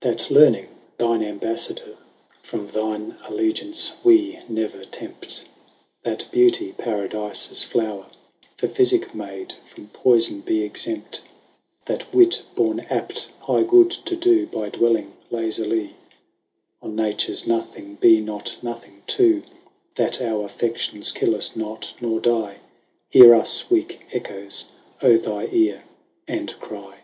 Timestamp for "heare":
23.10-23.36